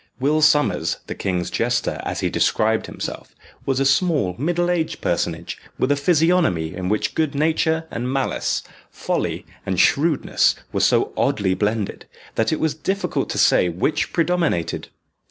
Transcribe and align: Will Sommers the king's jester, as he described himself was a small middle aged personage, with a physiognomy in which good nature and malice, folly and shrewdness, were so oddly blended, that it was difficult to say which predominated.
Will 0.19 0.41
Sommers 0.41 0.97
the 1.05 1.13
king's 1.13 1.51
jester, 1.51 2.01
as 2.03 2.21
he 2.21 2.29
described 2.31 2.87
himself 2.87 3.35
was 3.67 3.79
a 3.79 3.85
small 3.85 4.33
middle 4.39 4.71
aged 4.71 4.99
personage, 4.99 5.59
with 5.77 5.91
a 5.91 5.95
physiognomy 5.95 6.73
in 6.73 6.89
which 6.89 7.13
good 7.13 7.35
nature 7.35 7.85
and 7.91 8.11
malice, 8.11 8.63
folly 8.89 9.45
and 9.63 9.79
shrewdness, 9.79 10.55
were 10.73 10.79
so 10.79 11.13
oddly 11.15 11.53
blended, 11.53 12.07
that 12.33 12.51
it 12.51 12.59
was 12.59 12.73
difficult 12.73 13.29
to 13.29 13.37
say 13.37 13.69
which 13.69 14.11
predominated. 14.11 14.87